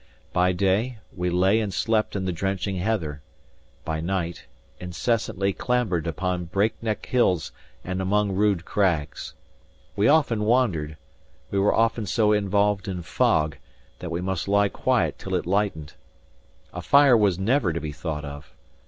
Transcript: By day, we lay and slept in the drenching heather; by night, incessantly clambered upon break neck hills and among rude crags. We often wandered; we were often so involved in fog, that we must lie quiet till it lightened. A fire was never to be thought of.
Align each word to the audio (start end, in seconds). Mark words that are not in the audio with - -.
By 0.33 0.51
day, 0.51 0.97
we 1.15 1.29
lay 1.29 1.59
and 1.59 1.71
slept 1.71 2.15
in 2.15 2.25
the 2.25 2.31
drenching 2.31 2.77
heather; 2.77 3.21
by 3.85 3.99
night, 4.01 4.47
incessantly 4.79 5.53
clambered 5.53 6.07
upon 6.07 6.45
break 6.45 6.81
neck 6.81 7.05
hills 7.05 7.51
and 7.83 8.01
among 8.01 8.31
rude 8.31 8.65
crags. 8.65 9.35
We 9.95 10.07
often 10.07 10.43
wandered; 10.45 10.97
we 11.51 11.59
were 11.59 11.75
often 11.75 12.07
so 12.07 12.31
involved 12.33 12.87
in 12.87 13.03
fog, 13.03 13.57
that 13.99 14.09
we 14.09 14.21
must 14.21 14.47
lie 14.47 14.69
quiet 14.69 15.19
till 15.19 15.35
it 15.35 15.45
lightened. 15.45 15.93
A 16.73 16.81
fire 16.81 17.15
was 17.15 17.37
never 17.37 17.71
to 17.71 17.79
be 17.79 17.91
thought 17.91 18.25
of. 18.25 18.55